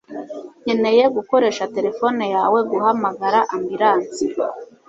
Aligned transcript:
Nkeneye 0.63 1.03
gukoresha 1.15 1.69
terefone 1.75 2.23
yawe 2.35 2.59
guhamagara 2.71 3.39
ambilansi. 3.55 4.23